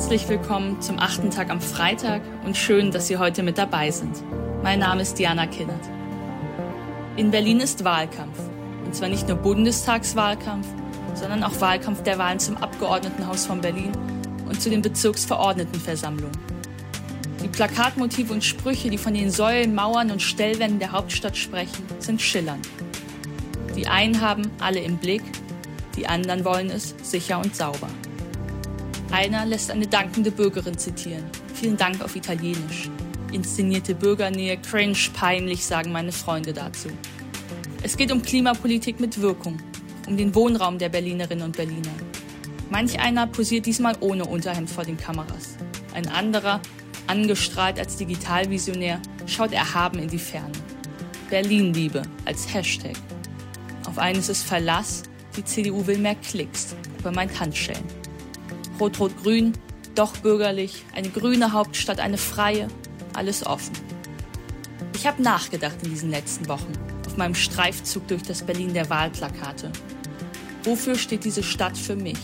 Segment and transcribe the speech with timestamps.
[0.00, 4.16] Herzlich willkommen zum achten Tag am Freitag und schön, dass Sie heute mit dabei sind.
[4.62, 5.84] Mein Name ist Diana Kinnert.
[7.18, 8.38] In Berlin ist Wahlkampf.
[8.86, 10.66] Und zwar nicht nur Bundestagswahlkampf,
[11.12, 13.92] sondern auch Wahlkampf der Wahlen zum Abgeordnetenhaus von Berlin
[14.48, 16.38] und zu den Bezirksverordnetenversammlungen.
[17.44, 22.22] Die Plakatmotive und Sprüche, die von den Säulen, Mauern und Stellwänden der Hauptstadt sprechen, sind
[22.22, 22.66] schillernd.
[23.76, 25.22] Die einen haben alle im Blick,
[25.94, 27.90] die anderen wollen es sicher und sauber.
[29.10, 31.24] Einer lässt eine dankende Bürgerin zitieren.
[31.54, 32.88] Vielen Dank auf Italienisch.
[33.32, 36.88] Inszenierte Bürgernähe, cringe, peinlich, sagen meine Freunde dazu.
[37.82, 39.58] Es geht um Klimapolitik mit Wirkung,
[40.06, 41.90] um den Wohnraum der Berlinerinnen und Berliner.
[42.70, 45.56] Manch einer posiert diesmal ohne Unterhemd vor den Kameras.
[45.92, 46.60] Ein anderer,
[47.08, 50.52] angestrahlt als Digitalvisionär, schaut erhaben in die Ferne.
[51.30, 52.94] Berlin-Liebe als Hashtag.
[53.88, 55.02] Auf eines ist Verlass,
[55.36, 57.99] die CDU will mehr Klicks, aber meint Handschellen.
[58.80, 59.52] Rot-Rot-Grün,
[59.94, 62.68] doch bürgerlich, eine grüne Hauptstadt, eine freie,
[63.12, 63.74] alles offen.
[64.94, 66.72] Ich habe nachgedacht in diesen letzten Wochen,
[67.06, 69.70] auf meinem Streifzug durch das Berlin der Wahlplakate.
[70.64, 72.18] Wofür steht diese Stadt für mich?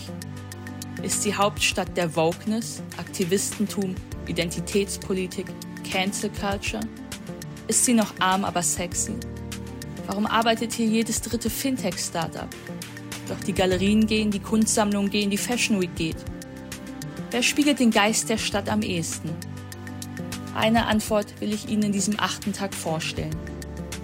[1.03, 3.93] Ist sie Hauptstadt der Wokeness, Aktivistentum,
[4.27, 5.45] Identitätspolitik,
[5.89, 6.81] Cancel Culture?
[7.67, 9.13] Ist sie noch arm, aber sexy?
[10.07, 12.47] Warum arbeitet hier jedes dritte Fintech-Startup?
[13.27, 16.17] Doch die Galerien gehen, die Kunstsammlungen gehen, die Fashion Week geht.
[17.29, 19.29] Wer spiegelt den Geist der Stadt am ehesten?
[20.55, 23.35] Eine Antwort will ich Ihnen in diesem achten Tag vorstellen.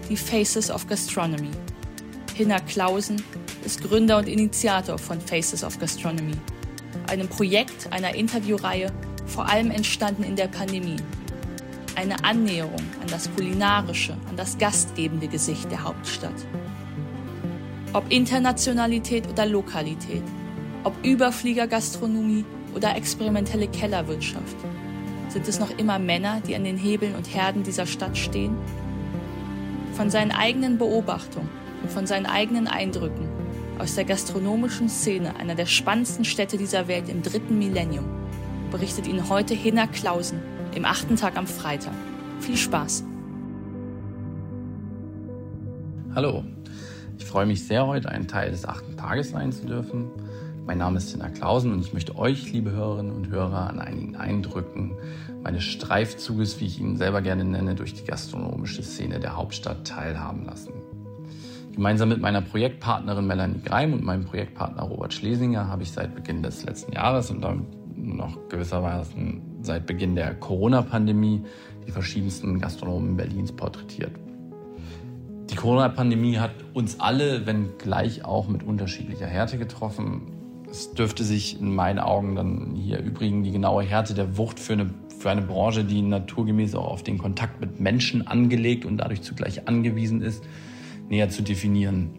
[0.09, 1.51] Die Faces of Gastronomy.
[2.35, 3.23] Hinner Klausen
[3.63, 6.35] ist Gründer und Initiator von Faces of Gastronomy,
[7.07, 8.91] einem Projekt einer Interviewreihe,
[9.25, 10.97] vor allem entstanden in der Pandemie.
[11.95, 16.45] Eine Annäherung an das kulinarische, an das gastgebende Gesicht der Hauptstadt.
[17.93, 20.23] Ob Internationalität oder Lokalität,
[20.83, 22.43] ob Überfliegergastronomie
[22.75, 24.55] oder experimentelle Kellerwirtschaft?
[25.29, 28.55] Sind es noch immer Männer, die an den Hebeln und Herden dieser Stadt stehen?
[29.93, 31.49] Von seinen eigenen Beobachtungen
[31.81, 33.27] und von seinen eigenen Eindrücken
[33.79, 38.05] aus der gastronomischen Szene einer der spannendsten Städte dieser Welt im dritten Millennium
[38.73, 40.41] berichtet Ihnen heute Hinner Klausen
[40.73, 41.93] im achten Tag am Freitag.
[42.39, 43.03] Viel Spaß!
[46.15, 46.43] Hallo,
[47.17, 50.09] ich freue mich sehr, heute ein Teil des achten Tages sein zu dürfen.
[50.65, 54.15] Mein Name ist Tina Klausen und ich möchte euch, liebe Hörerinnen und Hörer, an einigen
[54.15, 54.95] Eindrücken
[55.43, 60.45] meines Streifzuges, wie ich ihn selber gerne nenne, durch die gastronomische Szene der Hauptstadt teilhaben
[60.45, 60.71] lassen.
[61.73, 66.41] Gemeinsam mit meiner Projektpartnerin Melanie Greim und meinem Projektpartner Robert Schlesinger habe ich seit Beginn
[66.41, 67.65] des letzten Jahres und dann
[67.97, 71.43] noch gewissermaßen seit Beginn der Corona-Pandemie
[71.85, 74.13] die verschiedensten Gastronomen Berlins porträtiert.
[75.49, 80.42] Die Corona-Pandemie hat uns alle, wenn gleich auch mit unterschiedlicher Härte getroffen.
[80.73, 84.73] Es dürfte sich in meinen Augen dann hier übrigens die genaue Härte der Wucht für
[84.73, 84.89] eine,
[85.19, 89.67] für eine Branche, die naturgemäß auch auf den Kontakt mit Menschen angelegt und dadurch zugleich
[89.67, 90.43] angewiesen ist,
[91.09, 92.09] näher zu definieren.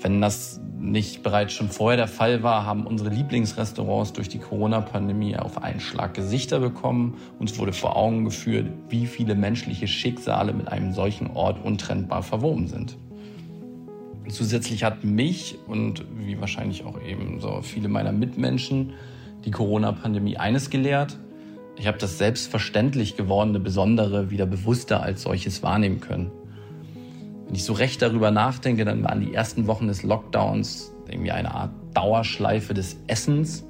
[0.00, 5.36] Wenn das nicht bereits schon vorher der Fall war, haben unsere Lieblingsrestaurants durch die Corona-Pandemie
[5.36, 7.14] auf einen Schlag Gesichter bekommen.
[7.38, 12.66] Uns wurde vor Augen geführt, wie viele menschliche Schicksale mit einem solchen Ort untrennbar verwoben
[12.66, 12.98] sind.
[14.28, 18.92] Zusätzlich hat mich und wie wahrscheinlich auch eben so viele meiner Mitmenschen
[19.44, 21.18] die Corona-Pandemie eines gelehrt.
[21.76, 26.30] Ich habe das selbstverständlich gewordene Besondere wieder bewusster als solches wahrnehmen können.
[27.46, 31.54] Wenn ich so recht darüber nachdenke, dann waren die ersten Wochen des Lockdowns irgendwie eine
[31.54, 33.64] Art Dauerschleife des Essens.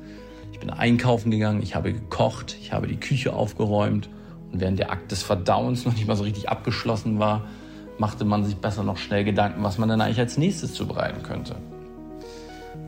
[0.52, 4.08] Ich bin einkaufen gegangen, ich habe gekocht, ich habe die Küche aufgeräumt
[4.52, 7.44] und während der Akt des Verdauens noch nicht mal so richtig abgeschlossen war,
[7.98, 11.56] machte man sich besser noch schnell Gedanken, was man dann eigentlich als nächstes zubereiten könnte.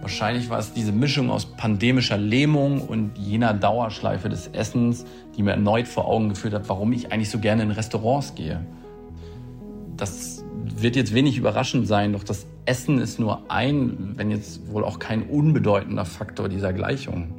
[0.00, 5.04] Wahrscheinlich war es diese Mischung aus pandemischer Lähmung und jener Dauerschleife des Essens,
[5.36, 8.64] die mir erneut vor Augen geführt hat, warum ich eigentlich so gerne in Restaurants gehe.
[9.96, 10.42] Das
[10.76, 14.98] wird jetzt wenig überraschend sein, doch das Essen ist nur ein, wenn jetzt wohl auch
[14.98, 17.34] kein unbedeutender Faktor dieser Gleichung.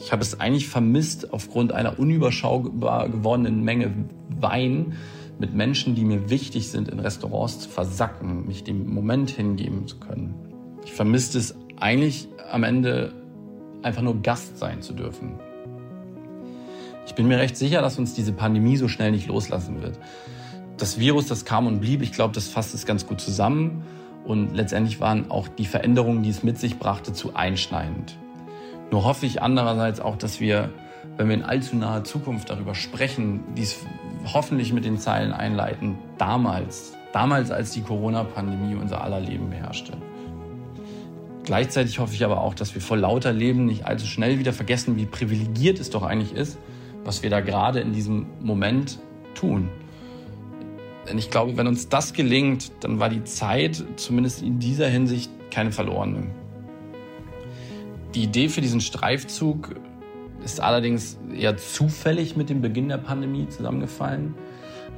[0.00, 3.92] Ich habe es eigentlich vermisst, aufgrund einer unüberschaubar gewordenen Menge
[4.28, 4.94] Wein
[5.38, 9.98] mit Menschen, die mir wichtig sind, in Restaurants zu versacken, mich dem Moment hingeben zu
[9.98, 10.34] können.
[10.84, 13.12] Ich vermisste es eigentlich am Ende
[13.82, 15.38] einfach nur Gast sein zu dürfen.
[17.06, 19.98] Ich bin mir recht sicher, dass uns diese Pandemie so schnell nicht loslassen wird.
[20.78, 23.82] Das Virus, das kam und blieb, ich glaube, das fasst es ganz gut zusammen.
[24.24, 28.16] Und letztendlich waren auch die Veränderungen, die es mit sich brachte, zu einschneidend.
[28.90, 30.70] Nur hoffe ich andererseits auch, dass wir,
[31.16, 33.76] wenn wir in allzu naher Zukunft darüber sprechen, dies
[34.32, 39.92] hoffentlich mit den Zeilen einleiten, damals, damals als die Corona-Pandemie unser aller Leben beherrschte.
[41.44, 44.96] Gleichzeitig hoffe ich aber auch, dass wir vor lauter Leben nicht allzu schnell wieder vergessen,
[44.96, 46.58] wie privilegiert es doch eigentlich ist,
[47.04, 48.98] was wir da gerade in diesem Moment
[49.34, 49.68] tun.
[51.06, 55.30] Denn ich glaube, wenn uns das gelingt, dann war die Zeit zumindest in dieser Hinsicht
[55.50, 56.28] keine verlorene.
[58.14, 59.74] Die Idee für diesen Streifzug
[60.44, 64.34] ist allerdings eher zufällig mit dem Beginn der Pandemie zusammengefallen.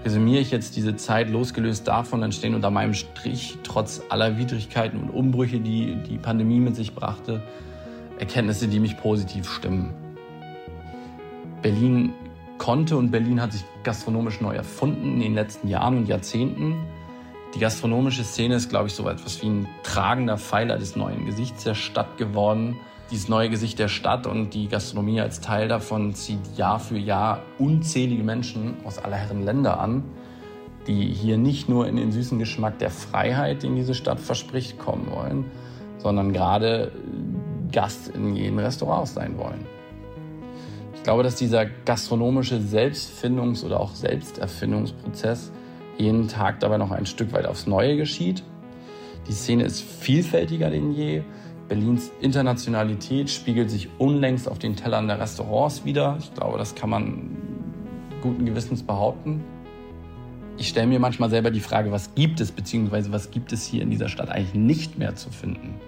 [0.04, 5.00] Resümiere ich jetzt diese Zeit losgelöst davon, dann stehen unter meinem Strich trotz aller Widrigkeiten
[5.00, 7.43] und Umbrüche, die die Pandemie mit sich brachte,
[8.19, 9.94] Erkenntnisse, die mich positiv stimmen.
[11.62, 12.12] Berlin
[12.58, 16.76] konnte und Berlin hat sich gastronomisch neu erfunden in den letzten Jahren und Jahrzehnten.
[17.54, 21.64] Die gastronomische Szene ist, glaube ich, so etwas wie ein tragender Pfeiler des neuen Gesichts
[21.64, 22.76] der Stadt geworden.
[23.11, 27.43] Dieses neue Gesicht der Stadt und die Gastronomie als Teil davon zieht Jahr für Jahr
[27.58, 30.03] unzählige Menschen aus aller Herren Länder an,
[30.87, 35.08] die hier nicht nur in den süßen Geschmack der Freiheit, den diese Stadt verspricht, kommen
[35.11, 35.44] wollen,
[35.99, 36.93] sondern gerade
[37.70, 39.67] Gast in jeden Restaurants sein wollen
[41.06, 45.53] glaube, dass dieser gastronomische Selbstfindungs- oder auch Selbsterfindungsprozess
[45.99, 48.43] jeden Tag dabei noch ein Stück weit aufs Neue geschieht.
[49.29, 51.23] Die Szene ist vielfältiger denn je.
[51.68, 56.16] Berlins Internationalität spiegelt sich unlängst auf den Tellern der Restaurants wieder.
[56.20, 57.36] Ich glaube, das kann man
[58.22, 59.44] guten Gewissens behaupten.
[60.58, 63.82] Ich stelle mir manchmal selber die Frage, was gibt es, beziehungsweise was gibt es hier
[63.82, 65.80] in dieser Stadt eigentlich nicht mehr zu finden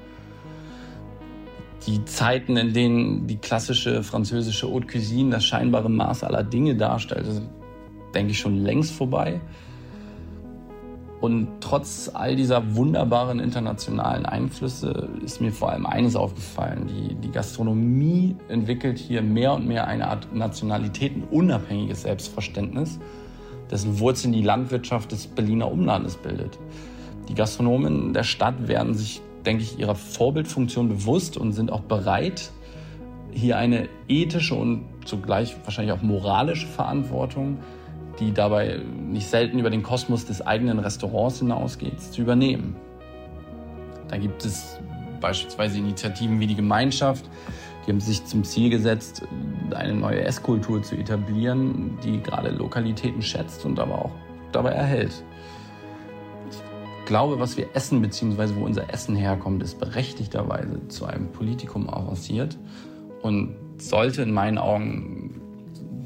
[1.88, 7.32] die Zeiten, in denen die klassische französische Haute Cuisine das scheinbare Maß aller Dinge darstellte,
[7.32, 7.48] sind,
[8.14, 9.40] denke ich, schon längst vorbei.
[11.20, 16.87] Und trotz all dieser wunderbaren internationalen Einflüsse ist mir vor allem eines aufgefallen.
[16.87, 23.00] Die, die Gastronomie entwickelt hier mehr und mehr eine Art nationalitätenunabhängiges Selbstverständnis,
[23.70, 26.59] dessen Wurzeln die Landwirtschaft des Berliner Umlandes bildet.
[27.29, 32.50] Die Gastronomen der Stadt werden sich denke ich, ihrer Vorbildfunktion bewusst und sind auch bereit,
[33.32, 37.59] hier eine ethische und zugleich wahrscheinlich auch moralische Verantwortung,
[38.20, 42.76] die dabei nicht selten über den Kosmos des eigenen Restaurants hinausgeht, zu übernehmen.
[44.09, 44.79] Da gibt es
[45.20, 47.29] beispielsweise Initiativen wie die Gemeinschaft,
[47.87, 49.23] die haben sich zum Ziel gesetzt,
[49.75, 54.11] eine neue Esskultur zu etablieren, die gerade Lokalitäten schätzt und aber auch
[54.53, 55.25] dabei erhält
[57.09, 62.59] glaube, was wir essen, beziehungsweise wo unser Essen herkommt, ist berechtigterweise zu einem Politikum avanciert
[63.23, 65.41] und sollte in meinen Augen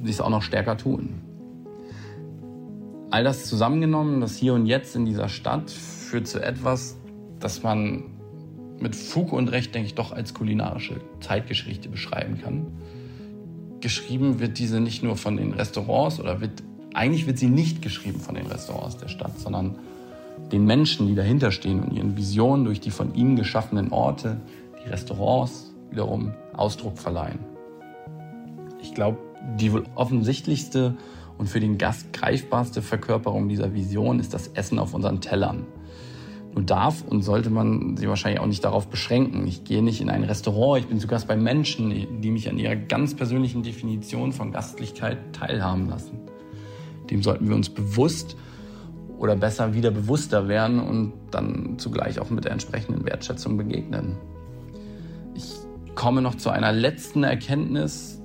[0.05, 1.21] dies auch noch stärker tun.
[3.13, 6.97] All das zusammengenommen, das Hier und Jetzt in dieser Stadt, führt zu etwas,
[7.41, 8.05] das man
[8.81, 12.69] mit Fug und Recht, denke ich, doch als kulinarische Zeitgeschichte beschreiben kann.
[13.81, 16.63] Geschrieben wird diese nicht nur von den Restaurants oder wird,
[16.95, 19.79] eigentlich wird sie nicht geschrieben von den Restaurants der Stadt, sondern
[20.51, 24.41] den Menschen, die dahinter stehen und ihren Visionen durch die von ihnen geschaffenen Orte,
[24.83, 27.41] die Restaurants wiederum Ausdruck verleihen.
[28.81, 29.19] Ich glaube,
[29.61, 30.95] die wohl offensichtlichste
[31.43, 35.67] und für den Gast greifbarste Verkörperung dieser Vision ist das Essen auf unseren Tellern.
[36.55, 39.45] Nun darf und sollte man sie wahrscheinlich auch nicht darauf beschränken.
[39.49, 42.59] Ich gehe nicht in ein Restaurant, ich bin zu Gast bei Menschen, die mich an
[42.59, 46.21] ihrer ganz persönlichen Definition von Gastlichkeit teilhaben lassen.
[47.11, 48.37] Dem sollten wir uns bewusst
[49.19, 54.17] oder besser wieder bewusster werden und dann zugleich auch mit der entsprechenden Wertschätzung begegnen.
[55.35, 55.55] Ich
[55.97, 58.22] komme noch zu einer letzten Erkenntnis,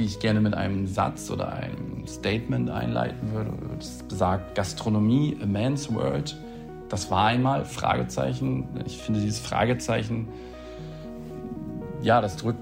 [0.00, 3.52] die ich gerne mit einem Satz oder einem Statement einleiten würde.
[3.78, 6.36] Das besagt Gastronomie, a man's world.
[6.88, 8.66] Das war einmal Fragezeichen.
[8.86, 10.28] Ich finde dieses Fragezeichen,
[12.02, 12.60] ja, das drückt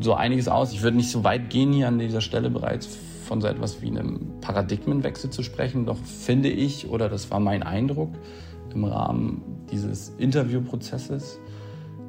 [0.00, 0.74] so einiges aus.
[0.74, 2.86] Ich würde nicht so weit gehen hier an dieser Stelle bereits
[3.24, 5.86] von so etwas wie einem Paradigmenwechsel zu sprechen.
[5.86, 8.10] Doch finde ich, oder das war mein Eindruck
[8.74, 9.40] im Rahmen
[9.72, 11.38] dieses Interviewprozesses,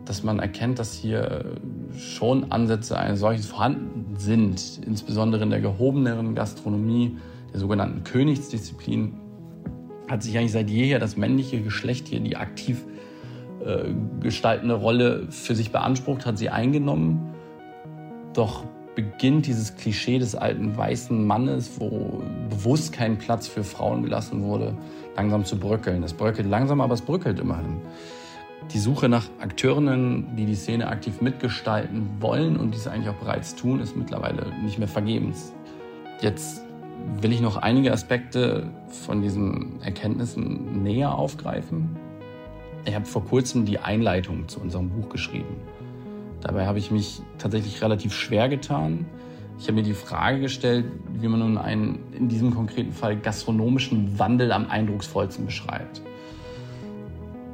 [0.06, 1.58] dass man erkennt, dass hier
[1.98, 7.18] schon Ansätze eines solchen vorhanden sind, insbesondere in der gehobeneren Gastronomie,
[7.52, 9.14] der sogenannten Königsdisziplin,
[10.08, 12.86] hat sich eigentlich seit jeher das männliche Geschlecht hier die aktiv
[13.66, 17.34] äh, gestaltende Rolle für sich beansprucht, hat sie eingenommen.
[18.34, 18.64] Doch
[18.96, 24.78] beginnt dieses Klischee des alten weißen Mannes, wo bewusst kein Platz für Frauen gelassen wurde,
[25.16, 26.04] langsam zu bröckeln.
[26.04, 27.82] Es bröckelt langsam, aber es bröckelt immerhin.
[28.74, 33.56] Die Suche nach Akteurinnen, die die Szene aktiv mitgestalten wollen und dies eigentlich auch bereits
[33.56, 35.54] tun, ist mittlerweile nicht mehr vergebens.
[36.22, 36.62] Jetzt
[37.22, 41.96] will ich noch einige Aspekte von diesen Erkenntnissen näher aufgreifen.
[42.86, 45.56] Ich habe vor kurzem die Einleitung zu unserem Buch geschrieben.
[46.42, 49.06] Dabei habe ich mich tatsächlich relativ schwer getan.
[49.58, 54.20] Ich habe mir die Frage gestellt, wie man nun einen in diesem konkreten Fall gastronomischen
[54.20, 56.02] Wandel am eindrucksvollsten beschreibt.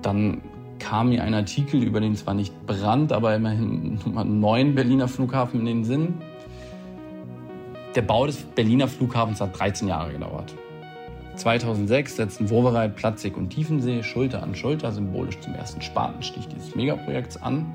[0.01, 0.41] Dann
[0.81, 5.61] kam mir ein Artikel über den zwar nicht Brand, aber immerhin Nummer 9 Berliner Flughafen
[5.61, 6.15] in den Sinn.
[7.95, 10.53] Der Bau des Berliner Flughafens hat 13 Jahre gedauert.
[11.35, 17.41] 2006 setzten Wowereit, Platzig und Tiefensee Schulter an Schulter symbolisch zum ersten Spatenstich dieses Megaprojekts
[17.41, 17.73] an.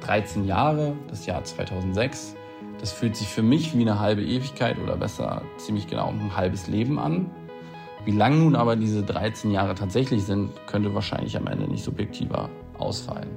[0.00, 2.34] 13 Jahre, das Jahr 2006.
[2.80, 6.66] Das fühlt sich für mich wie eine halbe Ewigkeit oder besser ziemlich genau ein halbes
[6.66, 7.30] Leben an.
[8.04, 12.50] Wie lang nun aber diese 13 Jahre tatsächlich sind, könnte wahrscheinlich am Ende nicht subjektiver
[12.76, 13.30] ausfallen.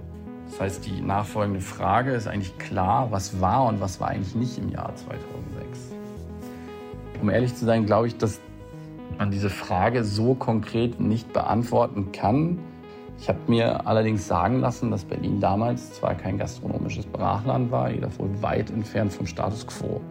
[0.50, 4.58] Das heißt, die nachfolgende Frage ist eigentlich klar, was war und was war eigentlich nicht
[4.58, 5.94] im Jahr 2006.
[7.22, 8.42] Um ehrlich zu sein, glaube ich, dass
[9.18, 12.60] man diese Frage so konkret nicht beantworten kann.
[13.20, 18.20] Ich habe mir allerdings sagen lassen, dass Berlin damals zwar kein gastronomisches Brachland war, jedoch
[18.20, 20.02] wohl weit entfernt vom Status quo.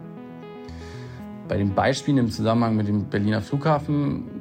[1.47, 4.36] Bei den Beispielen im Zusammenhang mit dem Berliner Flughafen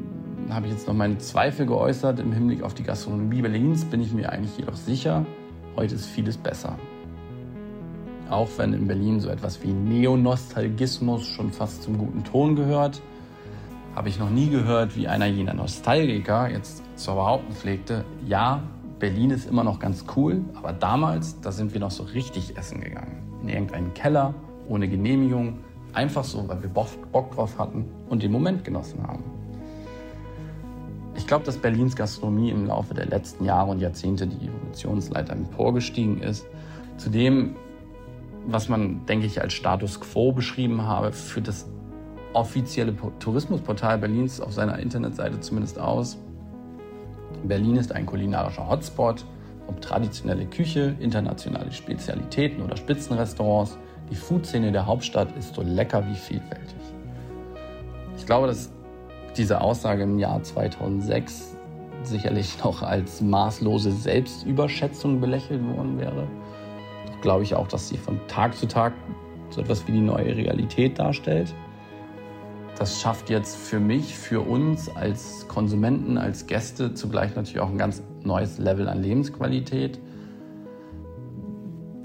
[0.53, 2.21] habe ich jetzt noch meine Zweifel geäußert.
[2.21, 5.25] Im Hinblick auf die Gastronomie Berlins bin ich mir eigentlich jedoch sicher,
[5.77, 6.79] heute ist vieles besser.
[8.31, 13.01] Auch wenn in Berlin so etwas wie Neonostalgismus schon fast zum guten Ton gehört,
[13.95, 18.63] habe ich noch nie gehört, wie einer jener Nostalgiker jetzt zu behaupten pflegte, ja,
[18.99, 22.81] Berlin ist immer noch ganz cool, aber damals, da sind wir noch so richtig essen
[22.81, 23.23] gegangen.
[23.43, 24.35] In irgendeinen Keller,
[24.69, 25.59] ohne Genehmigung,
[25.93, 29.36] einfach so, weil wir Bock drauf hatten und den Moment genossen haben.
[31.17, 36.21] Ich glaube, dass Berlins Gastronomie im Laufe der letzten Jahre und Jahrzehnte die Evolutionsleiter emporgestiegen
[36.23, 36.47] ist.
[36.99, 37.57] Zu dem,
[38.47, 41.67] was man, denke ich, als Status quo beschrieben habe, führt das
[42.33, 46.19] offizielle Tourismusportal Berlins auf seiner Internetseite zumindest aus.
[47.45, 49.25] Berlin ist ein kulinarischer Hotspot,
[49.67, 53.79] ob traditionelle Küche, internationale Spezialitäten oder Spitzenrestaurants.
[54.11, 56.77] Die Foodszene der Hauptstadt ist so lecker wie vielfältig.
[58.17, 58.71] Ich glaube, dass
[59.39, 61.57] diese Aussage im Jahr 2006
[62.03, 66.27] sicherlich noch als maßlose Selbstüberschätzung belächelt worden wäre.
[67.07, 68.93] Doch glaube ich auch, dass sie von Tag zu Tag
[69.51, 71.55] so etwas wie die neue Realität darstellt.
[72.79, 77.79] Das schafft jetzt für mich, für uns als Konsumenten, als Gäste zugleich natürlich auch ein
[77.79, 79.99] ganz neues Level an Lebensqualität.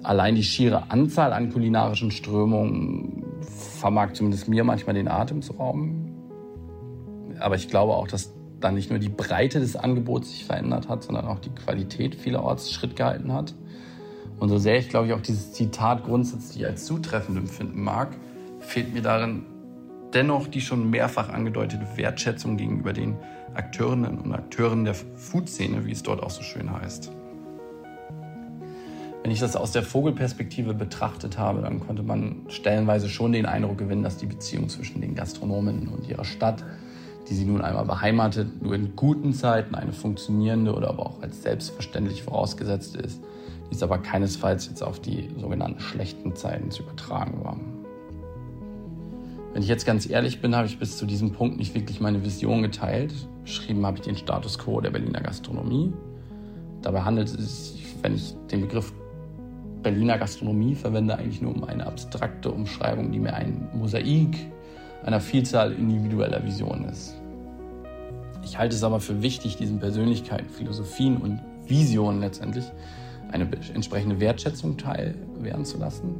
[0.03, 6.10] Allein die schiere Anzahl an kulinarischen Strömungen vermag zumindest mir manchmal den Atem zu rauben.
[7.41, 11.03] Aber ich glaube auch, dass dann nicht nur die Breite des Angebots sich verändert hat,
[11.03, 13.55] sondern auch die Qualität vielerorts Schritt gehalten hat.
[14.39, 18.15] Und so sehr ich, glaube ich, auch dieses Zitat grundsätzlich als zutreffend empfinden mag,
[18.59, 19.45] fehlt mir darin
[20.13, 23.15] dennoch die schon mehrfach angedeutete Wertschätzung gegenüber den
[23.53, 27.11] Akteurinnen und Akteuren der Food-Szene, wie es dort auch so schön heißt.
[29.23, 33.77] Wenn ich das aus der Vogelperspektive betrachtet habe, dann konnte man stellenweise schon den Eindruck
[33.77, 36.63] gewinnen, dass die Beziehung zwischen den Gastronomen und ihrer Stadt,
[37.31, 41.41] die sie nun einmal beheimatet, nur in guten Zeiten eine funktionierende oder aber auch als
[41.41, 43.23] selbstverständlich vorausgesetzt ist,
[43.69, 47.57] die ist aber keinesfalls jetzt auf die sogenannten schlechten Zeiten zu übertragen war.
[49.53, 52.21] Wenn ich jetzt ganz ehrlich bin, habe ich bis zu diesem Punkt nicht wirklich meine
[52.25, 53.13] Vision geteilt.
[53.45, 55.93] Beschrieben habe ich den Status quo der Berliner Gastronomie.
[56.81, 58.91] Dabei handelt es sich, wenn ich den Begriff
[59.83, 64.35] Berliner Gastronomie verwende, eigentlich nur um eine abstrakte Umschreibung, die mir ein Mosaik
[65.05, 67.20] einer Vielzahl individueller Visionen ist.
[68.43, 72.65] Ich halte es aber für wichtig, diesen Persönlichkeiten, Philosophien und Visionen letztendlich
[73.31, 76.15] eine entsprechende Wertschätzung teilwerden zu lassen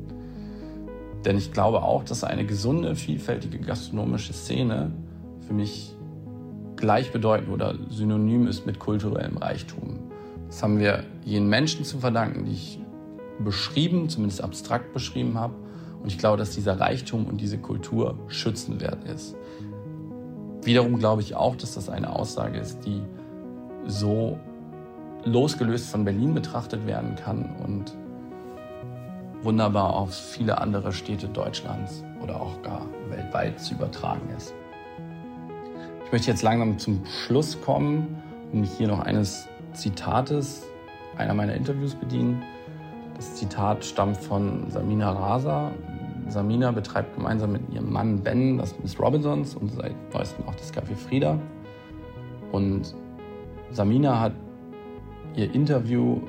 [1.25, 4.91] denn ich glaube auch, dass eine gesunde, vielfältige gastronomische Szene
[5.45, 5.95] für mich
[6.77, 9.99] gleichbedeutend oder synonym ist mit kulturellem Reichtum.
[10.47, 12.79] Das haben wir jenen Menschen zu verdanken, die ich
[13.39, 15.53] beschrieben, zumindest abstrakt beschrieben habe.
[16.01, 19.35] Und ich glaube, dass dieser Reichtum und diese Kultur schützenwert ist.
[20.63, 23.01] Wiederum glaube ich auch, dass das eine Aussage ist, die
[23.87, 24.39] so
[25.23, 27.95] losgelöst von Berlin betrachtet werden kann und
[29.43, 34.53] wunderbar auf viele andere Städte Deutschlands oder auch gar weltweit zu übertragen ist.
[36.05, 40.63] Ich möchte jetzt langsam zum Schluss kommen und mich hier noch eines Zitates
[41.17, 42.43] einer meiner Interviews bedienen.
[43.15, 45.71] Das Zitat stammt von Samina Rasa.
[46.27, 50.73] Samina betreibt gemeinsam mit ihrem Mann Ben das Miss Robinsons und seit neuestem auch das
[50.73, 51.39] Café Frieda.
[52.51, 52.95] Und
[53.71, 54.33] Samina hat
[55.35, 56.21] ihr Interview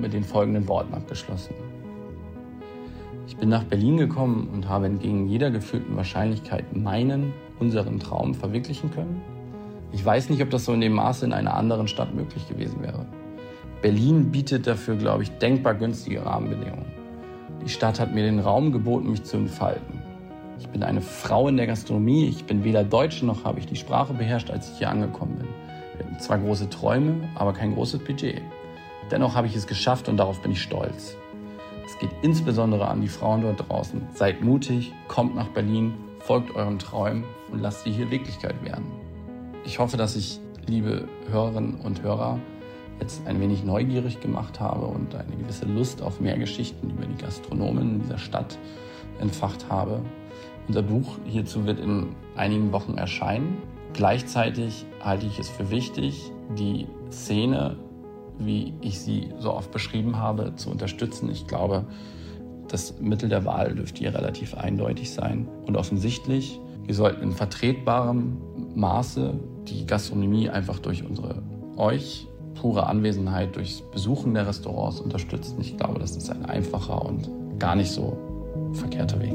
[0.00, 1.54] mit den folgenden Worten abgeschlossen.
[3.26, 8.90] Ich bin nach Berlin gekommen und habe entgegen jeder gefühlten Wahrscheinlichkeit meinen, unseren Traum verwirklichen
[8.90, 9.20] können.
[9.92, 12.82] Ich weiß nicht, ob das so in dem Maße in einer anderen Stadt möglich gewesen
[12.82, 13.06] wäre.
[13.80, 16.86] Berlin bietet dafür, glaube ich, denkbar günstige Rahmenbedingungen.
[17.64, 20.02] Die Stadt hat mir den Raum geboten, mich zu entfalten.
[20.58, 23.76] Ich bin eine Frau in der Gastronomie, ich bin weder Deutsche noch habe ich die
[23.76, 25.48] Sprache beherrscht, als ich hier angekommen bin.
[25.96, 28.40] Wir hatten zwar große Träume, aber kein großes Budget.
[29.10, 31.16] Dennoch habe ich es geschafft und darauf bin ich stolz.
[31.86, 34.02] Es geht insbesondere an die Frauen dort draußen.
[34.14, 38.84] Seid mutig, kommt nach Berlin, folgt euren Träumen und lasst sie hier Wirklichkeit werden.
[39.64, 42.38] Ich hoffe, dass ich, liebe Hörerinnen und Hörer,
[43.00, 47.20] jetzt ein wenig neugierig gemacht habe und eine gewisse Lust auf mehr Geschichten über die
[47.22, 48.58] Gastronomen dieser Stadt
[49.20, 50.00] entfacht habe.
[50.66, 53.58] Unser Buch hierzu wird in einigen Wochen erscheinen.
[53.94, 57.76] Gleichzeitig halte ich es für wichtig, die Szene,
[58.38, 61.30] wie ich sie so oft beschrieben habe, zu unterstützen.
[61.30, 61.84] Ich glaube,
[62.68, 66.60] das Mittel der Wahl dürfte hier relativ eindeutig sein und offensichtlich.
[66.84, 68.36] Wir sollten in vertretbarem
[68.74, 69.34] Maße
[69.66, 71.42] die Gastronomie einfach durch unsere
[71.76, 72.28] euch
[72.60, 75.56] pure Anwesenheit, durchs Besuchen der Restaurants unterstützen.
[75.60, 78.16] Ich glaube, das ist ein einfacher und gar nicht so
[78.72, 79.34] verkehrter Weg.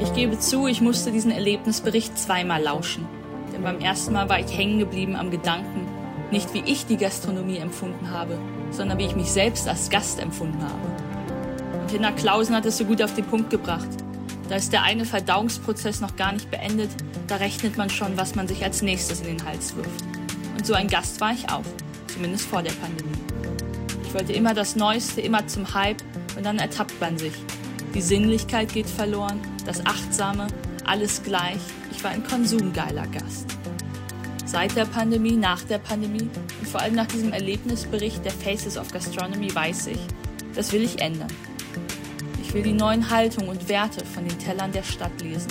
[0.00, 3.06] Ich gebe zu, ich musste diesen Erlebnisbericht zweimal lauschen.
[3.52, 5.86] Denn beim ersten Mal war ich hängen geblieben am Gedanken,
[6.30, 8.38] nicht wie ich die Gastronomie empfunden habe,
[8.70, 11.82] sondern wie ich mich selbst als Gast empfunden habe.
[11.82, 13.88] Und Hinner Klausen hat es so gut auf den Punkt gebracht.
[14.48, 16.90] Da ist der eine Verdauungsprozess noch gar nicht beendet,
[17.26, 20.04] da rechnet man schon, was man sich als nächstes in den Hals wirft.
[20.56, 21.64] Und so ein Gast war ich auch,
[22.06, 23.18] zumindest vor der Pandemie.
[24.04, 26.02] Ich wollte immer das Neueste, immer zum Hype
[26.36, 27.32] und dann ertappt man sich.
[27.94, 30.48] Die Sinnlichkeit geht verloren, das Achtsame,
[30.84, 31.58] alles gleich.
[31.90, 33.46] Ich war ein konsumgeiler Gast.
[34.44, 36.28] Seit der Pandemie, nach der Pandemie
[36.60, 39.98] und vor allem nach diesem Erlebnisbericht der Faces of Gastronomy weiß ich,
[40.54, 41.30] das will ich ändern.
[42.54, 45.50] Ich will die neuen Haltungen und Werte von den Tellern der Stadt lesen.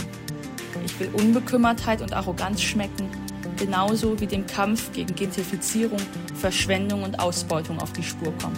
[0.85, 3.09] Ich will Unbekümmertheit und Arroganz schmecken,
[3.57, 5.99] genauso wie dem Kampf gegen Gentrifizierung,
[6.33, 8.57] Verschwendung und Ausbeutung auf die Spur kommen.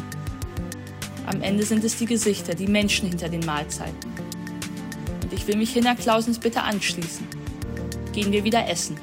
[1.25, 4.13] Am Ende sind es die Gesichter, die Menschen hinter den Mahlzeiten.
[5.23, 7.25] Und ich will mich Hinner Klausens bitte anschließen.
[8.13, 8.95] Gehen wir wieder essen.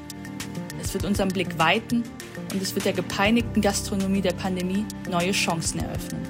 [0.81, 2.03] Es wird unseren Blick weiten
[2.53, 6.21] und es wird der gepeinigten Gastronomie der Pandemie neue Chancen eröffnen.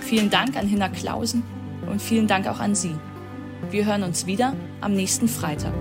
[0.00, 1.59] Vielen Dank an Hinner Klausen
[1.90, 2.94] und vielen Dank auch an Sie.
[3.70, 5.74] Wir hören uns wieder am nächsten Freitag.